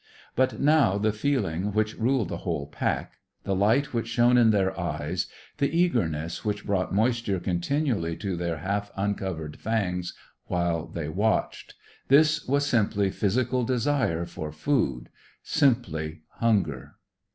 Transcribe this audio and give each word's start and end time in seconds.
But 0.35 0.59
now 0.59 0.97
the 0.97 1.13
feeling 1.13 1.73
which 1.73 1.95
ruled 1.95 2.29
the 2.29 2.37
whole 2.37 2.65
pack, 2.65 3.19
the 3.43 3.55
light 3.55 3.93
which 3.93 4.07
shone 4.07 4.35
in 4.35 4.49
their 4.49 4.75
eyes, 4.79 5.27
the 5.59 5.69
eagerness 5.71 6.43
which 6.43 6.65
brought 6.65 6.91
moisture 6.91 7.39
continually 7.39 8.15
to 8.17 8.35
their 8.35 8.57
half 8.57 8.89
uncovered 8.95 9.57
fangs 9.59 10.15
while 10.47 10.87
they 10.87 11.07
watched 11.07 11.75
this 12.07 12.47
was 12.47 12.65
simply 12.65 13.11
physical 13.11 13.63
desire 13.63 14.25
for 14.25 14.51
food, 14.51 15.09
simply 15.43 16.21
hunger. 16.29 16.95